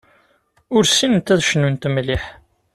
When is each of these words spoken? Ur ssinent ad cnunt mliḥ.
Ur 0.75 0.83
ssinent 0.85 1.33
ad 1.33 1.41
cnunt 1.47 1.83
mliḥ. 1.93 2.23